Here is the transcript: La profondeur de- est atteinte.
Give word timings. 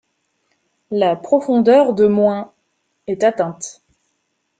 La 0.89 1.15
profondeur 1.15 1.93
de- 1.93 2.09
est 3.05 3.23
atteinte. 3.23 3.83